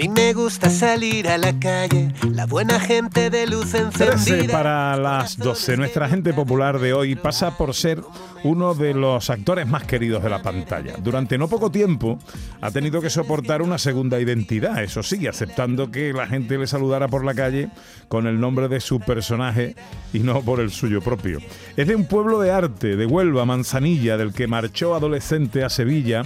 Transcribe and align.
Mí 0.00 0.08
me 0.08 0.32
gusta 0.32 0.70
salir 0.70 1.28
a 1.28 1.36
la 1.36 1.58
calle, 1.58 2.14
la 2.30 2.46
buena 2.46 2.80
gente 2.80 3.28
de 3.28 3.46
luz 3.46 3.74
encendida. 3.74 4.16
13 4.16 4.48
para 4.48 4.96
las 4.96 5.36
12. 5.36 5.76
Nuestra 5.76 6.08
gente 6.08 6.32
popular 6.32 6.78
de 6.78 6.94
hoy 6.94 7.16
pasa 7.16 7.58
por 7.58 7.74
ser 7.74 8.00
uno 8.42 8.74
de 8.74 8.94
los 8.94 9.28
actores 9.28 9.66
más 9.66 9.84
queridos 9.84 10.22
de 10.22 10.30
la 10.30 10.40
pantalla. 10.40 10.94
Durante 11.02 11.36
no 11.36 11.48
poco 11.48 11.70
tiempo 11.70 12.18
ha 12.62 12.70
tenido 12.70 13.02
que 13.02 13.10
soportar 13.10 13.60
una 13.60 13.76
segunda 13.76 14.18
identidad, 14.18 14.82
eso 14.82 15.02
sí, 15.02 15.26
aceptando 15.26 15.90
que 15.90 16.14
la 16.14 16.26
gente 16.26 16.56
le 16.56 16.66
saludara 16.66 17.06
por 17.06 17.22
la 17.22 17.34
calle 17.34 17.68
con 18.08 18.26
el 18.26 18.40
nombre 18.40 18.68
de 18.68 18.80
su 18.80 19.00
personaje 19.00 19.76
y 20.14 20.20
no 20.20 20.40
por 20.40 20.60
el 20.60 20.70
suyo 20.70 21.02
propio. 21.02 21.40
Es 21.76 21.86
de 21.86 21.94
un 21.94 22.06
pueblo 22.06 22.40
de 22.40 22.50
arte, 22.50 22.96
de 22.96 23.04
Huelva, 23.04 23.44
Manzanilla, 23.44 24.16
del 24.16 24.32
que 24.32 24.46
marchó 24.46 24.94
adolescente 24.94 25.62
a 25.62 25.68
Sevilla 25.68 26.22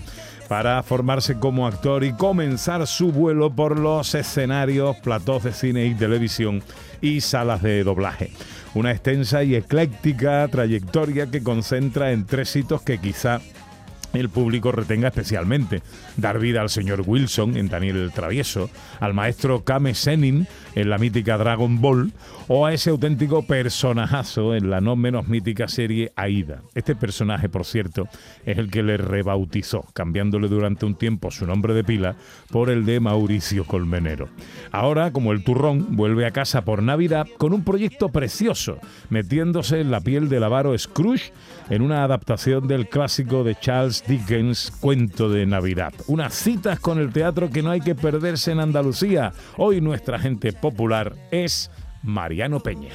para 0.49 0.83
formarse 0.83 1.39
como 1.39 1.67
actor 1.67 2.05
y 2.05 2.13
comenzar 2.13 2.87
su 2.87 3.13
vuelo 3.13 3.51
por 3.51 3.79
los 3.79 4.15
escenarios, 4.15 4.97
platós 4.97 5.45
de 5.45 5.53
cine 5.53 5.87
y 5.87 5.95
televisión 5.95 6.63
y 7.01 7.21
salas 7.21 7.63
de 7.63 7.85
doblaje. 7.85 8.31
Una 8.75 8.91
extensa 8.91 9.43
y 9.45 9.55
ecléctica 9.55 10.47
trayectoria 10.49 11.31
que 11.31 11.43
concentra 11.43 12.13
en 12.13 12.27
tres 12.27 12.55
hitos 12.57 12.83
que 12.83 12.99
quizá 12.99 13.41
el 14.13 14.29
público 14.29 14.73
retenga 14.73 15.09
especialmente. 15.09 15.83
Dar 16.17 16.39
vida 16.39 16.61
al 16.61 16.71
señor 16.71 17.03
Wilson 17.07 17.57
en 17.57 17.69
Daniel 17.69 17.97
el 17.97 18.13
Travieso, 18.13 18.71
al 19.01 19.15
maestro 19.15 19.65
Kame 19.65 19.95
Senin 19.95 20.47
en 20.75 20.91
la 20.91 20.99
mítica 20.99 21.39
Dragon 21.39 21.81
Ball 21.81 22.13
o 22.49 22.67
a 22.67 22.73
ese 22.73 22.91
auténtico 22.91 23.47
personajazo 23.47 24.55
en 24.55 24.71
la 24.71 24.81
no 24.81 24.97
menos 24.97 25.29
mítica 25.29 25.69
serie 25.69 26.13
Aida. 26.17 26.63
Este 26.75 26.95
personaje, 26.95 27.49
por 27.49 27.65
cierto, 27.65 28.09
es 28.45 28.59
el 28.59 28.71
que 28.71 28.83
le 28.83 28.97
rebautizó, 28.97 29.87
cambiándole 29.93 30.49
durante 30.49 30.87
un 30.87 30.95
tiempo 30.95 31.31
su 31.31 31.47
nombre 31.47 31.75
de 31.75 31.85
pila 31.85 32.17
por 32.51 32.71
el 32.71 32.85
de 32.85 33.01
Mauricio 33.01 33.65
Colmenero. 33.65 34.29
Ahora, 34.73 35.13
como 35.13 35.33
el 35.33 35.45
turrón, 35.45 35.97
vuelve 35.97 36.27
a 36.27 36.33
casa 36.33 36.65
por 36.65 36.83
Navidad 36.83 37.27
con 37.39 37.53
un 37.53 37.65
proyecto 37.65 38.11
precioso, 38.11 38.79
metiéndose 39.11 39.81
en 39.81 39.91
la 39.91 40.01
piel 40.01 40.29
del 40.29 40.45
avaro 40.45 40.77
Scrooge 40.77 41.33
en 41.71 41.83
una 41.83 42.05
adaptación 42.05 42.69
del 42.69 42.89
clásico 42.89 43.45
de 43.45 43.55
Charles 43.55 44.05
Dickens, 44.07 44.71
Cuento 44.81 45.29
de 45.29 45.47
Navidad. 45.47 45.93
Unas 46.07 46.35
citas 46.35 46.81
con 46.81 46.99
el 46.99 47.13
teatro 47.13 47.51
que 47.51 47.63
no 47.63 47.71
hay 47.71 47.81
que 47.81 47.95
perderse 47.95 48.53
en 48.53 48.61
Andalucía. 48.61 49.33
Hoy 49.57 49.81
nuestra 49.81 50.19
gente 50.19 50.53
popular 50.65 51.13
es 51.31 51.71
Mariano 52.03 52.59
Peña. 52.59 52.89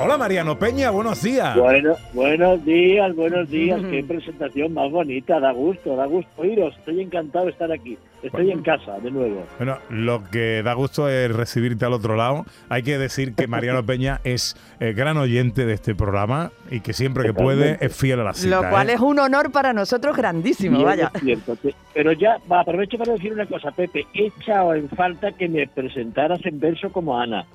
Hola 0.00 0.16
Mariano 0.16 0.58
Peña, 0.58 0.88
buenos 0.88 1.22
días. 1.22 1.54
Bueno, 1.54 1.96
buenos 2.14 2.64
días, 2.64 3.14
buenos 3.14 3.50
días. 3.50 3.82
Qué 3.90 4.02
presentación 4.08 4.72
más 4.72 4.90
bonita, 4.90 5.38
da 5.40 5.52
gusto, 5.52 5.94
da 5.96 6.06
gusto 6.06 6.46
iros. 6.46 6.74
Estoy 6.78 7.02
encantado 7.02 7.44
de 7.44 7.50
estar 7.50 7.70
aquí. 7.70 7.98
Estoy 8.24 8.50
en 8.50 8.62
casa 8.62 8.92
de 9.02 9.10
nuevo. 9.10 9.44
Bueno, 9.58 9.78
lo 9.90 10.24
que 10.30 10.62
da 10.62 10.72
gusto 10.74 11.08
es 11.08 11.30
recibirte 11.34 11.84
al 11.84 11.92
otro 11.92 12.16
lado. 12.16 12.44
Hay 12.68 12.82
que 12.82 12.98
decir 12.98 13.34
que 13.34 13.46
Mariano 13.46 13.82
Peña 13.86 14.20
es 14.24 14.56
eh, 14.80 14.92
gran 14.94 15.16
oyente 15.16 15.66
de 15.66 15.74
este 15.74 15.94
programa 15.94 16.50
y 16.70 16.80
que 16.80 16.92
siempre 16.92 17.24
que 17.24 17.34
puede 17.34 17.78
es 17.80 17.94
fiel 17.96 18.20
a 18.20 18.24
la 18.24 18.34
cita. 18.34 18.62
Lo 18.62 18.70
cual 18.70 18.90
¿eh? 18.90 18.94
es 18.94 19.00
un 19.00 19.18
honor 19.18 19.52
para 19.52 19.72
nosotros 19.72 20.16
grandísimo, 20.16 20.82
vaya. 20.82 21.10
es 21.14 21.20
cierto, 21.20 21.56
te- 21.56 21.74
pero 21.92 22.12
ya 22.12 22.38
va, 22.50 22.60
aprovecho 22.60 22.98
para 22.98 23.12
decir 23.12 23.32
una 23.32 23.46
cosa, 23.46 23.70
Pepe. 23.70 24.06
He 24.14 24.26
echado 24.26 24.74
en 24.74 24.88
falta 24.90 25.30
que 25.32 25.48
me 25.48 25.66
presentaras 25.68 26.40
en 26.44 26.58
verso 26.58 26.90
como 26.90 27.18
Ana. 27.20 27.44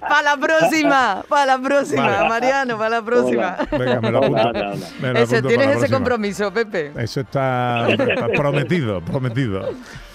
para 0.00 0.22
la 0.22 0.36
próxima, 0.40 1.22
para 1.28 1.46
la 1.56 1.62
próxima, 1.62 2.06
Vale. 2.06 2.28
Mariano, 2.28 2.78
para 2.78 2.90
la 2.90 3.02
próxima. 3.02 3.56
Venga, 3.72 4.00
me 4.00 4.10
lo 4.12 4.18
apunto. 4.18 4.40
Hola, 4.40 4.50
hola, 4.50 4.70
hola. 4.72 4.86
Me 5.00 5.12
lo 5.12 5.18
Ese, 5.18 5.36
apunto 5.38 5.48
tienes 5.48 5.66
ese 5.68 5.76
próxima. 5.78 5.98
compromiso, 5.98 6.52
Pepe. 6.52 6.92
Eso 6.96 7.20
está 7.20 7.86
prometido, 8.36 9.00
prometido. 9.00 9.70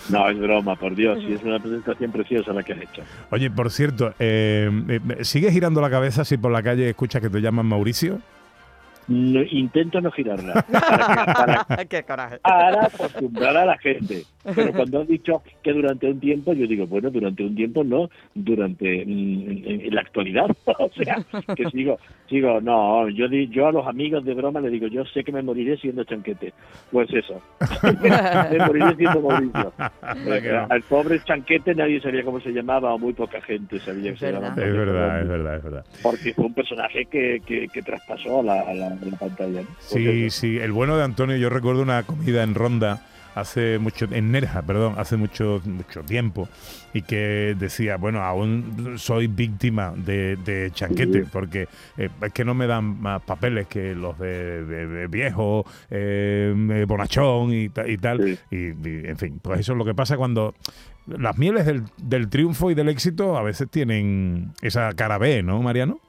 No, 0.10 0.30
es 0.30 0.38
broma, 0.38 0.76
por 0.76 0.96
Dios. 0.96 1.20
Sí, 1.20 1.34
es 1.34 1.44
una 1.44 1.60
presentación 1.60 2.12
preciosa 2.12 2.54
la 2.54 2.64
que 2.64 2.74
has 2.74 2.82
hecho. 2.82 3.04
Oye, 3.32 3.50
por 3.50 3.72
cierto, 3.72 4.14
eh, 4.20 4.70
eh, 4.90 5.24
¿sigues 5.24 5.54
girando 5.54 5.82
la 5.82 5.90
cabeza 5.90 6.26
si 6.26 6.38
por 6.38 6.52
la 6.52 6.62
calle 6.62 6.90
escuchas 6.90 7.22
que 7.22 7.30
te 7.30 7.40
llaman 7.40 7.66
Mauricio? 7.66 8.20
No, 9.08 9.42
intento 9.44 10.00
no 10.00 10.12
girarla 10.12 10.62
para, 10.72 11.64
para, 11.66 11.86
Qué 11.86 12.04
coraje. 12.04 12.40
para 12.40 12.86
acostumbrar 12.86 13.58
a 13.58 13.66
la 13.66 13.78
gente. 13.78 14.24
Pero 14.44 14.74
cuando 14.74 15.02
has 15.02 15.08
dicho 15.08 15.42
que 15.64 15.72
durante 15.74 16.08
un 16.08 16.20
tiempo, 16.20 16.54
yo 16.54 16.68
digo, 16.68 16.86
bueno, 16.88 17.10
durante 17.10 17.44
un 17.44 17.56
tiempo 17.56 17.84
no, 17.84 18.10
durante 18.36 19.06
mm, 19.06 19.10
en, 19.66 19.82
en 19.86 19.96
la 19.96 20.02
actualidad. 20.02 20.46
o 20.66 20.90
sea, 21.02 21.24
que 21.56 21.70
sigo, 21.70 21.98
sigo, 22.28 22.60
no, 22.62 23.08
yo 23.10 23.28
di- 23.30 23.48
yo 23.48 23.68
a 23.68 23.72
los 23.72 23.88
amigos 23.88 24.26
de 24.26 24.34
broma 24.34 24.60
le 24.60 24.70
digo, 24.70 24.88
yo 24.88 25.06
sé 25.06 25.24
que 25.24 25.32
me 25.32 25.42
moriré 25.42 25.78
siendo 25.78 26.04
chanquete. 26.04 26.54
Pues 26.92 27.10
eso, 27.14 27.42
me 28.52 28.60
moriré 28.60 28.96
siendo 28.96 29.22
Mauricio. 29.22 29.74
No. 30.24 30.68
Al 30.70 30.82
pobre 30.84 31.22
chanquete 31.24 31.74
nadie 31.76 32.00
sabía 32.00 32.24
cómo 32.24 32.40
se 32.40 32.52
llamaba, 32.52 32.94
o 32.94 33.00
muy 33.00 33.14
poca 33.14 33.42
gente 33.42 33.80
sabía 33.80 34.10
que 34.10 34.10
Es 34.14 34.20
se 34.20 34.32
llamaba. 34.32 34.56
verdad. 34.56 34.68
Es 34.70 34.78
verdad, 34.78 35.22
es 35.22 35.28
verdad, 35.28 35.56
es 35.58 35.64
verdad. 35.64 35.86
Porque 36.02 36.34
fue 36.34 36.46
un 36.46 36.54
personaje 36.54 37.06
que, 37.06 37.42
que, 37.46 37.68
que 37.70 37.82
traspasó 37.82 38.40
a 38.40 38.44
la, 38.44 38.62
a 38.62 38.74
la, 38.74 38.88
a 38.88 38.90
la 38.90 39.18
pantalla. 39.18 39.62
¿no? 39.62 39.68
Pues 39.68 39.80
Sí, 39.88 40.24
eso. 40.26 40.42
sí, 40.42 40.58
el 40.58 40.72
bueno 40.72 40.98
de 40.98 41.04
Antonio, 41.04 41.36
yo 41.38 41.50
recuerdo 41.50 41.82
una 41.82 42.04
comida 42.04 42.44
en 42.44 42.54
Ronda 42.56 43.02
hace 43.36 43.80
mucho, 43.80 44.08
en 44.12 44.32
Nerja, 44.32 44.62
perdón, 44.62 44.96
hace 44.98 45.18
mucho, 45.18 45.62
mucho 45.66 46.02
tiempo, 46.04 46.48
y 46.94 47.02
que 47.02 47.56
decía, 47.58 47.98
bueno, 47.98 48.22
aún 48.22 48.96
soy 48.98 49.28
víctima 49.28 49.94
de, 49.96 50.36
de 50.38 50.72
chanquete, 50.72 51.26
porque 51.32 51.68
eh, 51.98 52.10
es 52.22 52.34
que 52.34 52.46
no 52.46 52.54
me 52.54 52.68
dan 52.68 53.02
más 53.02 53.22
papeles 53.24 53.68
que 53.68 53.96
los 53.96 54.18
de, 54.20 54.64
de- 54.66 54.88
de 54.88 55.08
viejo, 55.08 55.66
eh, 55.90 56.54
eh, 56.72 56.86
bonachón 56.88 57.54
y, 57.54 57.70
ta- 57.70 57.88
y 57.88 57.98
tal, 57.98 58.38
y, 58.52 58.56
y, 58.58 58.72
en 59.08 59.18
fin, 59.18 59.40
pues 59.42 59.60
eso 59.62 59.74
es 59.74 59.78
lo 59.78 59.86
que 59.86 59.96
pasa 59.96 60.18
cuando 60.18 60.54
las 61.08 61.38
mieles 61.38 61.66
del, 61.66 61.84
del 61.98 62.30
triunfo 62.30 62.72
y 62.72 62.76
del 62.76 62.88
éxito 62.90 63.36
a 63.38 63.44
veces 63.44 63.70
tienen 63.70 64.52
esa 64.62 64.94
cara 64.94 65.18
B, 65.18 65.44
¿no, 65.44 65.62
Mariano? 65.62 66.00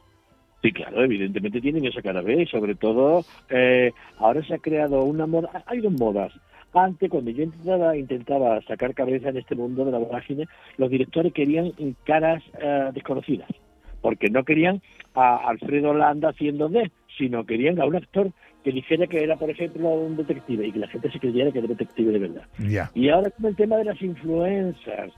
Sí, 0.63 0.73
claro, 0.73 1.05
evidentemente 1.05 1.61
tienen 1.61 1.85
esa 1.85 2.01
cara 2.01 2.23
B 2.23 2.43
y 2.43 2.47
sobre 2.47 2.75
todo 2.75 3.23
eh, 3.51 3.93
ahora 4.19 4.43
se 4.47 4.55
ha 4.55 4.59
creado 4.59 5.03
una 5.05 5.27
moda, 5.27 5.51
hay 5.67 5.81
dos 5.81 5.93
modas. 5.93 6.33
Antes, 6.75 7.09
cuando 7.09 7.31
yo 7.31 7.45
intentaba, 7.45 7.97
intentaba 7.97 8.61
sacar 8.63 8.95
cabeza 8.95 9.29
en 9.29 9.37
este 9.37 9.55
mundo 9.55 9.85
de 9.85 9.93
la 9.93 9.99
vorágine, 9.99 10.47
los 10.77 10.91
directores 10.91 11.33
querían 11.33 11.73
caras 12.05 12.43
eh, 12.61 12.91
desconocidas, 12.93 13.49
porque 14.03 14.29
no 14.29 14.45
querían 14.45 14.83
a 15.15 15.37
Alfredo 15.49 15.95
Landa 15.95 16.31
haciendo 16.31 16.69
de, 16.69 16.91
sino 17.17 17.47
querían 17.47 17.81
a 17.81 17.87
un 17.87 17.97
actor 17.97 18.33
que 18.65 18.73
dijera 18.73 19.07
que 19.07 19.23
era, 19.23 19.37
por 19.37 19.51
ejemplo, 19.51 19.89
un 19.89 20.17
detective 20.17 20.67
y 20.67 20.73
que 20.73 20.79
la 20.81 20.89
gente 20.89 21.11
se 21.11 21.21
creyera 21.21 21.53
que 21.53 21.59
era 21.59 21.69
detective 21.69 22.13
de 22.13 22.19
verdad. 22.19 22.47
Ya. 22.59 22.91
Y 22.95 23.09
ahora 23.09 23.31
con 23.31 23.47
el 23.47 23.57
tema 23.57 23.77
de 23.77 23.85
las 23.85 24.01
influencers, 24.03 25.13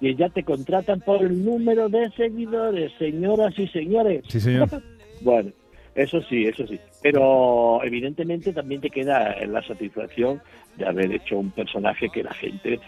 que 0.00 0.14
ya 0.14 0.28
te 0.28 0.42
contratan 0.42 1.00
por 1.00 1.22
el 1.22 1.44
número 1.44 1.88
de 1.88 2.10
seguidores, 2.10 2.92
señoras 2.98 3.58
y 3.58 3.66
señores. 3.68 4.24
Sí, 4.28 4.40
señor. 4.40 4.68
Bueno, 5.22 5.52
eso 5.94 6.20
sí, 6.22 6.44
eso 6.46 6.66
sí. 6.66 6.78
Pero 7.02 7.82
evidentemente 7.84 8.52
también 8.52 8.80
te 8.80 8.90
queda 8.90 9.36
la 9.46 9.62
satisfacción 9.62 10.40
de 10.76 10.86
haber 10.86 11.12
hecho 11.12 11.38
un 11.38 11.50
personaje 11.50 12.08
que 12.08 12.22
la 12.22 12.34
gente 12.34 12.80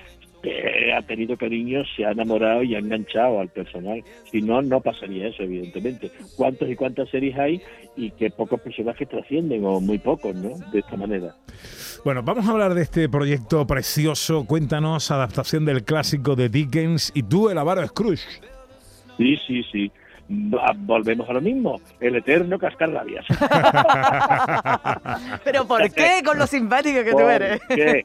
eh, 0.43 0.93
ha 0.93 1.03
tenido 1.03 1.37
cariño, 1.37 1.83
se 1.97 2.05
ha 2.05 2.13
enamorado 2.13 2.63
y 2.63 2.75
ha 2.75 2.79
enganchado 2.79 3.41
al 3.41 3.49
personal. 3.49 4.03
Si 4.31 4.43
no, 4.43 4.63
no 4.63 4.81
pasaría 4.81 5.29
eso, 5.29 5.43
evidentemente. 5.43 6.11
¿Cuántos 6.37 6.69
y 6.69 6.77
cuántas 6.77 7.09
series 7.09 7.37
hay 7.37 7.61
y 7.97 8.11
que 8.13 8.31
pocos 8.31 8.61
personajes 8.61 9.09
trascienden, 9.09 9.65
o 9.65 9.81
muy 9.81 9.99
pocos, 9.99 10.35
¿no? 10.37 10.51
De 10.73 10.81
esta 10.81 10.97
manera. 10.97 11.35
Bueno, 12.05 12.23
vamos 12.23 12.47
a 12.47 12.51
hablar 12.51 12.75
de 12.75 12.83
este 12.83 13.09
proyecto 13.09 13.67
precioso. 13.67 14.47
Cuéntanos, 14.47 15.11
adaptación 15.11 15.65
del 15.65 15.85
clásico 15.85 16.37
de 16.37 16.49
Dickens 16.49 17.11
y 17.15 17.23
tú, 17.23 17.49
el 17.49 17.59
avaro 17.59 17.85
Scrooge. 17.87 18.41
Sí, 19.17 19.37
sí, 19.47 19.63
sí. 19.73 19.91
Volvemos 20.29 21.29
a 21.29 21.35
lo 21.35 21.41
mismo, 21.41 21.81
el 22.01 22.17
eterno 22.17 22.59
cascarrabias. 22.59 23.25
Pero 25.45 25.67
¿por 25.67 25.91
qué 25.93 26.23
con 26.25 26.39
lo 26.39 26.47
simpático 26.47 27.05
que 27.05 27.13
tú 27.13 27.19
¿Por 27.19 27.31
eres? 27.31 27.61
qué? 27.69 28.03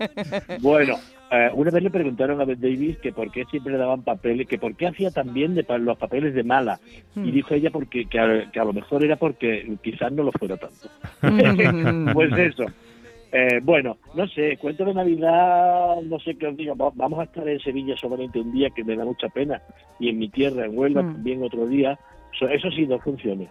Bueno, 0.59 0.97
eh, 1.31 1.49
una 1.53 1.71
vez 1.71 1.81
le 1.81 1.89
preguntaron 1.89 2.41
a 2.41 2.45
Beth 2.45 2.59
Davis 2.59 2.97
que 2.97 3.13
por 3.13 3.31
qué 3.31 3.45
siempre 3.45 3.71
le 3.71 3.79
daban 3.79 4.03
papeles, 4.03 4.47
que 4.47 4.57
por 4.57 4.75
qué 4.75 4.87
hacía 4.87 5.11
también 5.11 5.55
de 5.55 5.65
los 5.79 5.97
papeles 5.97 6.35
de 6.35 6.43
mala. 6.43 6.79
Hmm. 7.15 7.25
Y 7.25 7.31
dijo 7.31 7.53
ella 7.53 7.69
porque 7.71 8.05
que 8.05 8.19
a, 8.19 8.51
que 8.51 8.59
a 8.59 8.65
lo 8.65 8.73
mejor 8.73 9.05
era 9.05 9.15
porque 9.15 9.77
quizás 9.81 10.11
no 10.11 10.23
lo 10.23 10.33
fuera 10.33 10.57
tanto. 10.57 10.89
Mm. 11.21 12.09
pues 12.13 12.31
eso. 12.37 12.65
Eh, 13.31 13.59
bueno, 13.63 13.97
no 14.13 14.27
sé, 14.27 14.57
cuento 14.57 14.83
de 14.83 14.93
Navidad, 14.93 16.01
no 16.03 16.19
sé 16.19 16.35
qué 16.35 16.47
os 16.47 16.57
diga. 16.57 16.73
Va- 16.73 16.91
Vamos 16.93 17.19
a 17.19 17.23
estar 17.23 17.47
en 17.47 17.59
Sevilla 17.59 17.95
solamente 17.95 18.39
un 18.41 18.51
día 18.51 18.69
que 18.71 18.83
me 18.83 18.95
da 18.95 19.05
mucha 19.05 19.29
pena. 19.29 19.61
Y 19.99 20.09
en 20.09 20.19
mi 20.19 20.27
tierra, 20.29 20.65
en 20.65 20.77
Huelva, 20.77 21.01
Mm. 21.03 21.13
también 21.13 21.43
otro 21.43 21.65
día. 21.67 21.97
So- 22.37 22.49
eso 22.49 22.69
sí, 22.71 22.85
dos 22.85 23.01
funciones. 23.03 23.49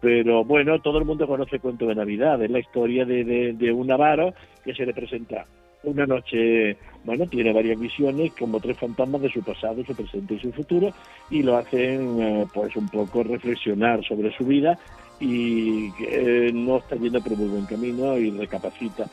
Pero 0.00 0.44
bueno, 0.44 0.80
todo 0.80 0.98
el 0.98 1.04
mundo 1.04 1.26
conoce 1.26 1.58
cuento 1.60 1.86
de 1.86 1.94
Navidad, 1.94 2.42
es 2.42 2.50
la 2.50 2.58
historia 2.58 3.04
de, 3.04 3.24
de, 3.24 3.52
de 3.54 3.72
un 3.72 3.90
avaro 3.90 4.34
que 4.64 4.74
se 4.74 4.84
le 4.86 4.92
presenta 4.92 5.46
una 5.84 6.06
noche, 6.06 6.76
bueno, 7.04 7.26
tiene 7.26 7.52
varias 7.52 7.78
visiones, 7.78 8.32
como 8.38 8.60
tres 8.60 8.78
fantasmas 8.78 9.22
de 9.22 9.30
su 9.30 9.42
pasado, 9.42 9.84
su 9.84 9.94
presente 9.94 10.34
y 10.34 10.40
su 10.40 10.52
futuro, 10.52 10.92
y 11.30 11.42
lo 11.42 11.56
hacen 11.56 12.20
eh, 12.20 12.46
pues 12.52 12.74
un 12.76 12.88
poco 12.88 13.22
reflexionar 13.22 14.04
sobre 14.04 14.34
su 14.36 14.44
vida 14.44 14.78
y 15.20 15.90
eh, 16.08 16.50
no 16.52 16.78
está 16.78 16.96
yendo 16.96 17.20
por 17.20 17.36
muy 17.36 17.48
buen 17.48 17.66
camino 17.66 18.18
y 18.18 18.30
recapacita 18.30 19.06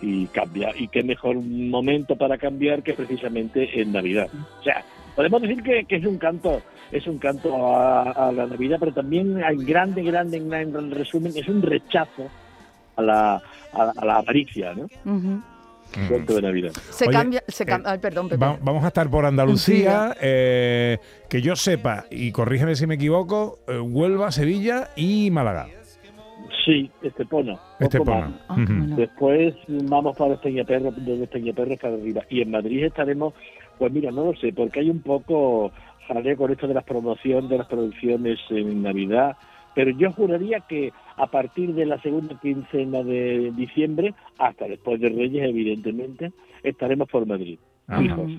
y 0.00 0.26
cambia. 0.26 0.72
Y 0.76 0.88
qué 0.88 1.02
mejor 1.02 1.36
momento 1.36 2.16
para 2.16 2.36
cambiar 2.38 2.82
que 2.82 2.94
precisamente 2.94 3.80
en 3.80 3.92
Navidad. 3.92 4.28
O 4.60 4.62
sea, 4.62 4.84
podemos 5.14 5.42
decir 5.42 5.62
que, 5.62 5.86
es 5.88 6.04
un 6.04 6.18
canto 6.18 6.62
es 6.92 7.06
un 7.06 7.18
canto 7.18 7.76
a, 7.76 8.30
la 8.32 8.46
Navidad, 8.46 8.76
pero 8.78 8.92
también 8.92 9.42
hay 9.42 9.56
grande, 9.56 10.02
grande, 10.02 10.36
en, 10.36 10.52
en 10.52 10.90
resumen, 10.90 11.32
es 11.34 11.48
un 11.48 11.62
rechazo 11.62 12.28
a 12.96 13.02
la, 13.02 13.42
a, 13.72 14.04
la 14.04 14.16
avaricia, 14.16 14.74
¿no? 14.74 14.84
Ujú. 15.04 15.40
Cuento 16.08 16.34
de 16.34 16.42
Navidad. 16.42 16.72
Se 16.90 17.04
Oye, 17.08 17.16
cambia, 17.16 17.42
se 17.48 17.62
eh, 17.62 17.66
cambia. 17.66 17.92
Ay, 17.92 17.98
perdón, 17.98 18.28
Pepe. 18.28 18.44
Va- 18.44 18.58
vamos 18.60 18.84
a 18.84 18.88
estar 18.88 19.08
por 19.10 19.24
Andalucía, 19.24 20.14
eh, 20.20 20.98
que 21.28 21.40
yo 21.42 21.56
sepa, 21.56 22.04
y 22.10 22.32
corrígeme 22.32 22.74
si 22.76 22.86
me 22.86 22.94
equivoco, 22.94 23.58
eh, 23.68 23.78
Huelva, 23.78 24.30
Sevilla 24.32 24.88
y 24.96 25.30
Málaga. 25.30 25.66
Sí, 26.64 26.90
Estepona. 27.02 27.58
Estepona. 27.78 28.20
más. 28.28 28.40
Ah, 28.48 28.54
bueno. 28.56 28.96
Después 28.96 29.54
vamos 29.68 30.16
para 30.16 30.40
Peñaperro, 30.40 30.92
desde 30.96 31.26
Peñaperro 31.26 31.76
para 31.76 31.94
arriba. 31.94 32.22
Y 32.30 32.40
en 32.40 32.50
Madrid 32.50 32.84
estaremos, 32.84 33.34
pues 33.78 33.92
mira, 33.92 34.10
no 34.10 34.26
lo 34.26 34.34
sé, 34.36 34.52
porque 34.52 34.80
hay 34.80 34.88
un 34.90 35.02
poco 35.02 35.70
jaleo 36.08 36.36
con 36.36 36.50
esto 36.52 36.66
de 36.66 36.74
las 36.74 36.84
promociones, 36.84 37.50
de 37.50 37.58
las 37.58 37.66
producciones 37.66 38.38
en 38.50 38.82
Navidad. 38.82 39.36
Pero 39.74 39.90
yo 39.90 40.10
juraría 40.12 40.60
que 40.60 40.92
a 41.16 41.26
partir 41.28 41.74
de 41.74 41.86
la 41.86 42.00
segunda 42.02 42.38
quincena 42.40 43.02
de 43.02 43.52
diciembre, 43.56 44.14
hasta 44.38 44.66
después 44.66 45.00
de 45.00 45.08
Reyes, 45.10 45.44
evidentemente, 45.48 46.32
estaremos 46.62 47.08
por 47.08 47.26
Madrid. 47.26 47.58
Fijos. 47.98 48.30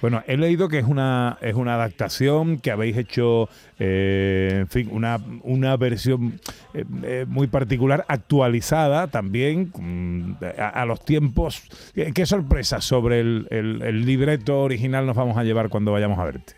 Bueno, 0.00 0.22
he 0.28 0.36
leído 0.36 0.68
que 0.68 0.78
es 0.78 0.86
una 0.86 1.36
es 1.42 1.54
una 1.54 1.74
adaptación 1.74 2.58
que 2.60 2.70
habéis 2.70 2.96
hecho, 2.96 3.48
eh, 3.80 4.50
en 4.60 4.68
fin, 4.68 4.88
una, 4.92 5.18
una 5.42 5.76
versión 5.76 6.38
eh, 6.74 6.84
eh, 7.02 7.26
muy 7.28 7.48
particular, 7.48 8.04
actualizada 8.06 9.08
también 9.08 9.72
mm, 9.76 10.34
a, 10.60 10.68
a 10.68 10.86
los 10.86 11.04
tiempos. 11.04 11.64
¿Qué, 11.92 12.24
sorpresas 12.24 12.84
sobre 12.84 13.18
el, 13.18 13.48
el- 13.50 13.82
el 13.82 14.06
libreto 14.06 14.62
original 14.62 15.06
nos 15.06 15.16
vamos 15.16 15.36
a 15.36 15.42
llevar 15.42 15.70
cuando 15.70 15.90
vayamos 15.90 16.18
a 16.20 16.24
verte? 16.26 16.54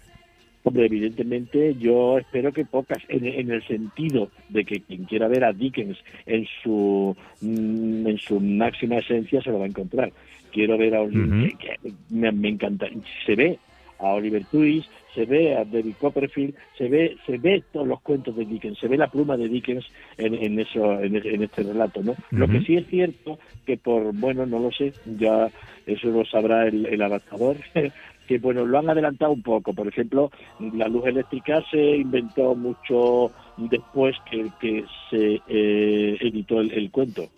Hombre, 0.66 0.86
evidentemente 0.86 1.76
yo 1.76 2.18
espero 2.18 2.52
que 2.52 2.64
pocas, 2.64 3.00
en, 3.08 3.24
en 3.24 3.52
el 3.52 3.64
sentido 3.68 4.32
de 4.48 4.64
que 4.64 4.80
quien 4.80 5.04
quiera 5.04 5.28
ver 5.28 5.44
a 5.44 5.52
Dickens 5.52 5.96
en 6.26 6.44
su 6.60 7.16
mm, 7.40 8.04
en 8.08 8.18
su 8.18 8.40
máxima 8.40 8.98
esencia 8.98 9.40
se 9.42 9.50
lo 9.50 9.60
va 9.60 9.66
a 9.66 9.68
encontrar. 9.68 10.12
Quiero 10.52 10.76
ver 10.76 10.96
a 10.96 11.02
Ujú. 11.02 11.12
que- 11.12 11.56
que 11.56 11.92
me, 12.10 12.32
me 12.32 12.48
encanta, 12.48 12.88
se 13.24 13.36
ve 13.36 13.60
a 13.98 14.08
Oliver 14.08 14.44
Twist, 14.46 14.88
se 15.14 15.24
ve 15.24 15.56
a 15.56 15.64
David 15.64 15.94
Copperfield, 15.98 16.54
se 16.76 16.88
ve 16.88 17.16
se 17.26 17.38
ve 17.38 17.62
todos 17.72 17.86
los 17.86 18.00
cuentos 18.02 18.36
de 18.36 18.44
Dickens, 18.44 18.78
se 18.78 18.88
ve 18.88 18.96
la 18.96 19.08
pluma 19.08 19.36
de 19.36 19.48
Dickens 19.48 19.86
en, 20.18 20.34
en 20.34 20.58
eso 20.60 21.00
en, 21.00 21.16
en 21.16 21.42
este 21.42 21.62
relato, 21.62 22.02
¿no? 22.02 22.14
Lo 22.30 22.46
que 22.48 22.60
sí 22.60 22.76
es 22.76 22.86
cierto 22.86 23.38
que 23.64 23.76
por 23.76 24.14
bueno 24.14 24.44
no 24.46 24.58
lo 24.58 24.70
sé, 24.70 24.92
ya 25.18 25.48
eso 25.86 26.08
lo 26.08 26.24
sabrá 26.26 26.66
el, 26.66 26.86
el 26.86 27.02
adaptador. 27.02 27.56
que 28.26 28.38
bueno, 28.38 28.66
lo 28.66 28.78
han 28.78 28.90
adelantado 28.90 29.32
un 29.32 29.42
poco. 29.42 29.72
Por 29.72 29.88
ejemplo, 29.88 30.30
la 30.74 30.88
luz 30.88 31.06
eléctrica 31.06 31.62
se 31.70 31.96
inventó 31.96 32.54
mucho 32.54 33.30
después 33.56 34.16
que, 34.30 34.50
que 34.60 34.84
se 35.10 35.40
eh, 35.48 36.18
editó 36.20 36.60
el, 36.60 36.72
el 36.72 36.90
cuento. 36.90 37.28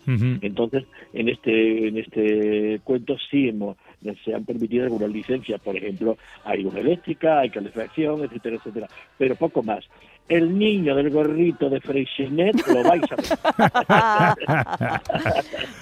Entonces, 0.41 0.85
en 1.13 1.29
este 1.29 1.87
en 1.87 1.97
este 1.97 2.81
cuento 2.83 3.15
sí 3.29 3.49
hemos, 3.49 3.77
se 4.23 4.33
han 4.33 4.45
permitido 4.45 4.85
algunas 4.85 5.09
licencias, 5.09 5.59
por 5.61 5.75
ejemplo, 5.75 6.17
hay 6.45 6.63
luz 6.63 6.75
eléctrica, 6.75 7.39
hay 7.39 7.49
calefacción, 7.49 8.23
etcétera, 8.23 8.55
etcétera, 8.57 8.87
pero 9.17 9.35
poco 9.35 9.61
más. 9.63 9.85
El 10.27 10.57
niño 10.59 10.95
del 10.95 11.09
gorrito 11.09 11.69
de 11.71 11.81
Freixenet 11.81 12.55
lo 12.67 12.83
vais 12.83 13.01
a 13.11 13.15
ver. 13.15 15.01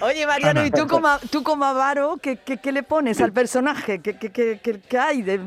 Oye, 0.00 0.26
Mariano. 0.26 0.64
¿y 0.64 0.70
tú 0.70 0.86
como, 0.86 1.08
tú 1.30 1.42
como 1.42 1.64
avaro, 1.64 2.16
¿qué, 2.22 2.36
qué, 2.38 2.56
qué 2.56 2.72
le 2.72 2.82
pones 2.82 3.20
al 3.20 3.32
personaje? 3.32 4.00
¿Qué, 4.00 4.16
qué, 4.18 4.30
qué, 4.30 4.58
qué- 4.88 4.98
hay 4.98 5.22
de...? 5.22 5.38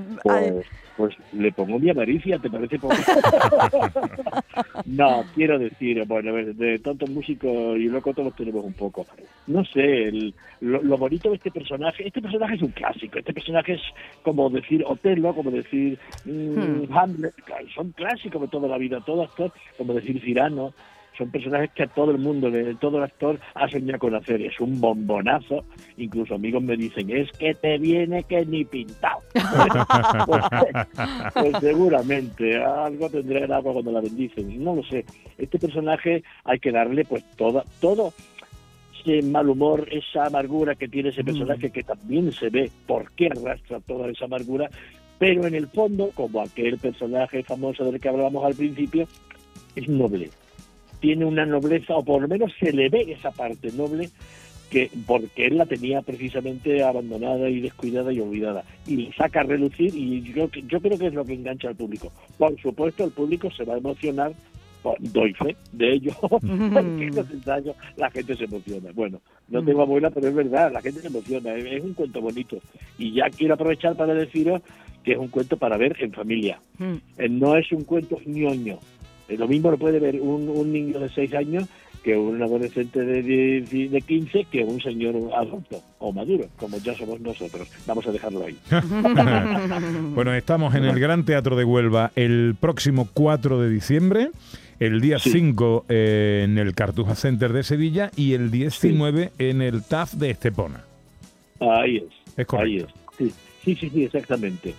Pues 0.98 1.16
le 1.34 1.52
pongo 1.52 1.80
mi 1.80 1.90
avaricia, 1.90 2.38
¿te 2.40 2.50
parece 2.50 2.78
poco? 2.80 2.96
no, 4.86 5.24
quiero 5.36 5.58
decir, 5.60 6.04
bueno, 6.06 6.34
de 6.34 6.80
tantos 6.80 7.10
músicos 7.10 7.78
y 7.78 7.86
locos 7.86 8.16
todos 8.16 8.36
tenemos 8.36 8.64
un 8.66 8.74
poco. 8.74 9.06
No 9.48 9.64
sé, 9.66 10.08
el- 10.08 10.34
lo, 10.62 10.82
lo 10.84 10.98
bonito 10.98 11.30
de 11.30 11.36
este 11.36 11.52
personaje, 11.52 12.08
este 12.08 12.22
personaje 12.22 12.56
es 12.56 12.62
un 12.62 12.72
clásico, 12.72 13.18
este 13.20 13.34
personaje 13.34 13.74
es 13.74 13.82
como 14.24 14.50
decir 14.50 14.84
Otelo, 14.86 15.34
como 15.34 15.52
decir 15.52 15.98
mm, 16.26 16.52
Hmm. 16.52 16.98
Hamlet, 16.98 17.34
son 17.74 17.92
clásicos 17.92 18.42
de 18.42 18.48
toda 18.48 18.68
la 18.68 18.78
vida, 18.78 19.00
todo 19.06 19.24
actor, 19.24 19.52
como 19.78 19.94
decir 19.94 20.22
Cirano. 20.22 20.74
Son 21.18 21.30
personajes 21.30 21.72
que 21.76 21.84
a 21.84 21.88
todo 21.88 22.12
el 22.12 22.18
mundo, 22.20 22.50
le- 22.50 22.76
todo 22.76 22.98
el 22.98 23.04
actor 23.04 23.40
ha 23.54 23.68
soñado 23.70 24.00
con 24.00 24.16
hacer. 24.16 24.42
Es 24.42 24.60
un 24.60 24.80
bombonazo. 24.80 25.66
Incluso 25.98 26.36
amigos 26.36 26.64
me 26.64 26.78
dicen, 26.78 27.10
es 27.16 27.30
que 27.34 27.54
te 27.54 27.78
viene 27.78 28.24
que 28.24 28.46
ni 28.46 28.64
pintado. 28.66 29.21
Pues, 29.34 30.44
pues 31.34 31.54
seguramente, 31.60 32.64
algo 32.64 33.10
tendrá 33.10 33.40
el 33.40 33.52
agua 33.52 33.74
cuando 33.74 33.92
la 33.92 34.02
bendicen. 34.02 34.64
No 34.64 34.76
lo 34.76 34.84
sé. 34.84 35.06
Este 35.38 35.60
personaje 35.60 36.24
hay 36.44 36.60
que 36.60 36.72
darle 36.72 37.06
pues 37.06 37.24
toda, 37.36 37.64
todo 37.80 38.14
ese 39.00 39.22
mal 39.26 39.50
humor, 39.50 39.88
esa 39.92 40.26
amargura 40.26 40.76
que 40.76 40.88
tiene 40.88 41.10
ese 41.10 41.24
personaje 41.24 41.72
que 41.72 41.84
también 41.84 42.32
se 42.32 42.50
ve 42.50 42.70
por 42.86 43.12
qué 43.14 43.28
arrastra 43.28 43.80
toda 43.80 44.10
esa 44.10 44.26
amargura, 44.26 44.70
pero 45.18 45.46
en 45.48 45.56
el 45.56 45.68
fondo, 45.68 46.12
como 46.14 46.42
aquel 46.42 46.78
personaje 46.78 47.44
famoso 47.44 47.86
del 47.86 48.00
que 48.00 48.10
hablábamos 48.10 48.46
al 48.46 48.56
principio, 48.56 49.08
es 49.76 49.88
noble. 49.88 50.30
Tiene 51.00 51.26
una 51.26 51.46
nobleza, 51.46 51.96
o 51.96 52.04
por 52.04 52.22
lo 52.22 52.28
menos 52.28 52.52
se 52.60 52.72
le 52.72 52.90
ve 52.90 53.12
esa 53.12 53.32
parte 53.32 53.72
noble 53.72 54.10
que 54.72 54.90
porque 55.06 55.48
él 55.48 55.58
la 55.58 55.66
tenía 55.66 56.02
precisamente 56.02 56.82
abandonada 56.82 57.50
y 57.50 57.60
descuidada 57.60 58.12
y 58.14 58.20
olvidada. 58.22 58.64
Y 58.88 58.96
le 58.96 59.14
saca 59.14 59.42
a 59.42 59.44
relucir 59.44 59.94
y 59.96 60.22
yo, 60.34 60.50
que- 60.50 60.64
yo 60.64 60.80
creo 60.80 60.98
que 60.98 61.08
es 61.08 61.14
lo 61.14 61.26
que 61.26 61.34
engancha 61.34 61.68
al 61.68 61.76
público. 61.76 62.12
Por 62.38 62.60
supuesto 62.60 63.04
el 63.04 63.12
público 63.12 63.52
se 63.52 63.66
va 63.66 63.76
a 63.76 63.78
emocionar 63.78 64.32
doy 65.00 65.32
fe 65.34 65.56
de 65.74 65.94
ello 65.94 66.12
porque 66.32 67.06
en 67.06 67.16
los 67.16 67.30
ensayos 67.30 67.76
la 67.98 68.10
gente 68.10 68.36
se 68.36 68.46
emociona. 68.46 68.90
Bueno 68.96 69.20
no 69.50 69.64
tengo 69.64 69.82
abuela 69.84 70.10
pero 70.10 70.30
es 70.30 70.34
verdad 70.34 70.72
la 70.72 70.82
gente 70.82 71.02
se 71.02 71.08
emociona 71.08 71.54
es, 71.54 71.84
un 71.84 71.94
cuento 71.94 72.22
bonito. 72.22 72.58
Y 72.98 73.14
ya 73.14 73.30
quiero 73.30 73.54
aprovechar 73.56 73.96
para 73.96 74.14
deciros 74.16 74.62
que 75.04 75.12
es 75.12 75.18
un 75.18 75.28
cuento 75.28 75.58
para 75.58 75.78
ver 75.78 75.96
en 76.00 76.12
familia. 76.14 76.60
Eh, 77.18 77.28
no 77.30 77.58
es 77.58 77.72
un 77.74 77.84
cuento 77.84 78.20
ñoño. 78.26 78.80
Eh, 79.28 79.38
Lo 79.38 79.48
mismo 79.48 79.70
lo 79.70 79.78
puede 79.78 80.00
ver 80.00 80.20
un, 80.22 80.48
un 80.50 80.72
niño 80.72 81.00
de 81.00 81.10
6 81.10 81.34
años 81.36 81.66
que 82.04 82.18
un 82.18 82.42
adolescente 82.42 83.00
de, 83.02 83.22
10 83.62 83.92
de 83.92 84.02
15 84.02 84.46
que 84.52 84.64
un 84.64 84.82
señor 84.82 85.16
adulto 85.36 85.82
o 86.00 86.12
maduro, 86.12 86.46
como 86.58 86.78
ya 86.80 86.96
somos 86.96 87.20
nosotros. 87.22 87.68
Vamos 87.86 88.08
a 88.08 88.12
dejarlo 88.12 88.46
ahí. 88.46 88.58
Bueno, 90.14 90.34
estamos 90.34 90.76
en 90.76 90.86
el 90.86 91.00
Gran 91.00 91.26
Teatro 91.26 91.56
de 91.56 91.64
Huelva 91.64 92.12
el 92.16 92.56
próximo 92.60 93.08
4 93.14 93.62
de 93.62 93.70
diciembre, 93.70 94.32
el 94.80 95.00
día 95.02 95.20
Sí. 95.20 95.32
5 95.32 95.86
eh, 95.90 96.42
en 96.46 96.58
el 96.58 96.74
Cartuja 96.74 97.16
Center 97.16 97.54
de 97.54 97.64
Sevilla 97.64 98.12
y 98.16 98.34
el 98.34 98.52
19 98.52 99.32
en 99.38 99.62
el 99.62 99.84
TAF 99.84 100.14
de 100.14 100.32
Estepona. 100.32 100.84
Ahí 101.60 101.98
es. 101.98 102.04
Es 102.38 102.48
correcto. 102.48 102.88
Ahí 103.20 103.26
es. 103.28 103.34
Sí, 103.64 103.76
sí, 103.76 103.90
sí, 103.90 104.04
exactamente. 104.04 104.74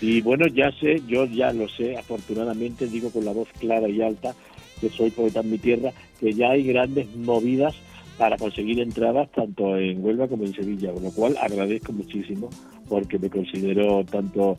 Y 0.00 0.20
bueno, 0.20 0.46
ya 0.46 0.70
sé, 0.72 1.02
yo 1.08 1.24
ya 1.24 1.52
lo 1.52 1.68
sé, 1.68 1.96
afortunadamente, 1.96 2.86
digo 2.86 3.10
con 3.10 3.24
la 3.24 3.32
voz 3.32 3.48
clara 3.58 3.88
y 3.88 4.02
alta, 4.02 4.34
que 4.80 4.90
soy 4.90 5.10
poeta 5.10 5.40
en 5.40 5.50
mi 5.50 5.58
tierra, 5.58 5.92
que 6.20 6.32
ya 6.32 6.50
hay 6.50 6.64
grandes 6.64 7.14
movidas 7.16 7.74
para 8.18 8.36
conseguir 8.36 8.80
entradas 8.80 9.30
tanto 9.32 9.76
en 9.76 10.04
Huelva 10.04 10.28
como 10.28 10.44
en 10.44 10.54
Sevilla, 10.54 10.92
con 10.92 11.04
lo 11.04 11.10
cual 11.10 11.36
agradezco 11.40 11.92
muchísimo 11.92 12.48
porque 12.88 13.18
me 13.18 13.28
considero 13.30 14.04
tanto 14.04 14.56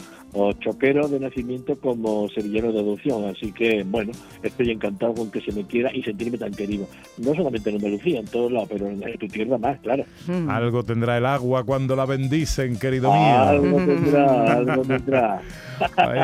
choquero 0.60 1.08
de 1.08 1.20
nacimiento 1.20 1.76
como 1.80 2.30
sevillano 2.30 2.72
de 2.72 2.80
adopción, 2.82 3.26
así 3.26 3.52
que 3.52 3.84
bueno, 3.84 4.12
estoy 4.44 4.70
encantado 4.72 5.14
con 5.16 5.32
que 5.32 5.42
se 5.42 5.52
me 5.52 5.66
quiera 5.66 5.90
y 5.96 6.04
sentirme 6.04 6.38
tan 6.38 6.52
querido, 6.52 6.88
no 7.18 7.34
solamente 7.34 7.70
en 7.72 7.78
Andalucía, 7.78 8.20
en 8.20 8.26
todos 8.28 8.52
lados, 8.52 8.70
pero 8.72 8.88
en 8.88 9.02
tu 9.18 9.28
tierra 9.28 9.58
más, 9.58 9.80
claro. 9.80 10.04
Mm. 10.28 10.50
Algo 10.50 10.84
tendrá 10.84 11.18
el 11.18 11.26
agua 11.26 11.64
cuando 11.64 11.96
la 11.96 12.06
bendicen, 12.06 12.78
querido 12.78 13.12
mío. 13.12 13.20
Algo 13.40 13.78
tendrá, 13.86 14.54
algo 14.54 14.82
tendrá. 14.84 15.42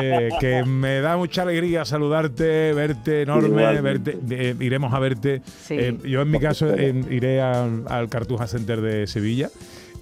Eh, 0.02 0.28
que 0.40 0.64
me 0.64 1.00
da 1.00 1.16
mucha 1.16 1.42
alegría 1.42 1.84
saludarte, 1.84 2.72
verte 2.72 3.22
enorme, 3.22 3.48
Igualmente. 3.62 4.12
verte. 4.16 4.50
eh, 4.50 4.54
iremos 4.60 4.92
a 4.92 4.98
verte. 5.00 5.42
Sí. 5.44 5.74
Eh, 5.78 5.96
yo 6.04 6.22
en 6.22 6.30
mi 6.30 6.38
caso 6.38 6.72
eh, 6.74 6.94
iré 7.10 7.40
al, 7.40 7.84
al 7.88 8.08
Cartuja 8.08 8.46
Center 8.46 8.80
de 8.80 9.06
Sevilla 9.06 9.50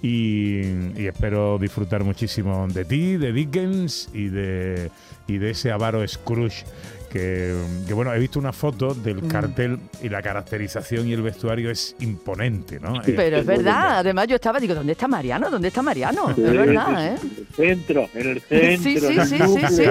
y, 0.03 1.07
espero 1.07 1.57
disfrutar 1.57 2.03
muchísimo 2.03 2.67
de 2.67 2.83
ti, 2.83 3.15
de 3.15 3.31
Dickens 3.31 4.09
y 4.13 4.27
de, 4.27 4.91
y 5.27 5.37
de 5.37 5.51
ese 5.51 5.71
avaro 5.71 6.05
Scrooge 6.05 6.65
que, 7.13 7.55
que, 7.87 7.93
bueno, 7.93 8.11
he 8.11 8.17
visto 8.19 8.39
una 8.39 8.51
foto 8.51 8.93
del 8.95 9.21
Mm. 9.23 9.27
cartel 9.27 9.79
y 10.01 10.09
la 10.09 10.21
caracterización 10.23 11.07
y 11.07 11.13
el 11.13 11.21
vestuario 11.21 11.69
es 11.69 11.95
imponente, 11.99 12.79
¿no? 12.79 12.95
Eh, 13.01 13.13
Pero 13.15 13.37
es 13.37 13.45
muy 13.45 13.55
verdad, 13.57 13.99
además 13.99 14.27
yo 14.27 14.35
estaba, 14.35 14.59
digo, 14.59 14.73
¿dónde 14.73 14.93
está 14.93 15.07
Mariano? 15.07 15.51
¿Dónde 15.51 15.67
está 15.67 15.83
Mariano? 15.83 16.31
Es 16.31 16.35
Sí, 16.35 16.41
verdad, 16.41 17.05
¿eh? 17.07 17.15
En 17.15 17.29
el 17.37 17.47
centro, 17.55 18.09
en 18.15 18.29
el 18.31 18.41
centro. 18.41 18.83
Sí, 18.83 18.99
sí, 18.99 19.37
sí, 19.37 19.37
sí, 19.67 19.75
sí, 19.75 19.83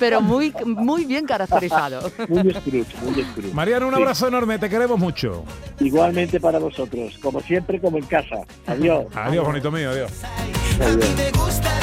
pero 0.00 0.22
muy, 0.22 0.52
muy 0.64 1.04
bien 1.04 1.26
caracterizado. 1.26 2.10
Muy 2.28 2.50
Scrooge, 2.54 2.96
muy 3.02 3.24
Scrooge. 3.24 3.52
Mariano, 3.52 3.86
un 3.88 3.94
Sí. 3.94 4.00
abrazo 4.00 4.28
enorme, 4.28 4.58
te 4.58 4.70
queremos 4.70 4.98
mucho. 4.98 5.44
Igualmente 5.80 6.40
para 6.40 6.58
vosotros, 6.58 7.18
como 7.20 7.40
siempre, 7.42 7.78
como 7.78 7.98
en 7.98 8.04
casa. 8.06 8.36
Adiós. 8.66 9.04
Adiós, 9.14 9.44
bonito 9.44 9.70
mío, 9.70 9.90
adiós. 9.90 10.10
A 10.80 11.79